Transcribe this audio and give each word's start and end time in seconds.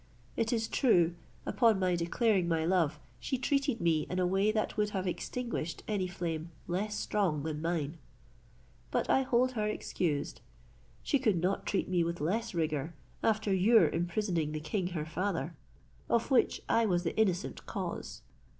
It 0.35 0.51
is 0.51 0.67
true 0.67 1.13
upon 1.45 1.77
my 1.79 1.95
declaring 1.95 2.47
my 2.47 2.65
love, 2.65 2.99
she 3.19 3.37
treated 3.37 3.79
me 3.79 4.07
in 4.09 4.17
a 4.17 4.25
way 4.25 4.51
that 4.51 4.75
would 4.75 4.89
have 4.89 5.05
extinguished 5.05 5.83
any 5.87 6.07
flame 6.07 6.49
less 6.65 6.95
strong 6.95 7.43
than 7.43 7.61
mine. 7.61 7.99
But 8.89 9.11
I 9.11 9.21
hold 9.21 9.51
her 9.51 9.67
excused; 9.67 10.41
she 11.03 11.19
could 11.19 11.39
not 11.39 11.67
treat 11.67 11.87
me 11.87 12.03
with 12.03 12.19
less 12.19 12.55
rigour, 12.55 12.95
after 13.21 13.53
your 13.53 13.89
imprisoning 13.89 14.53
the 14.53 14.59
king 14.59 14.87
her 14.97 15.05
father, 15.05 15.55
of 16.09 16.31
which 16.31 16.63
I 16.67 16.83
was 16.87 17.03
the 17.03 17.15
innocent 17.15 17.67
cause. 17.67 18.23